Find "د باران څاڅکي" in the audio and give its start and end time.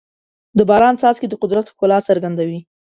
0.57-1.27